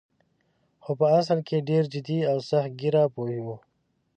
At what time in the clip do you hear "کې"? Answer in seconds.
1.47-1.65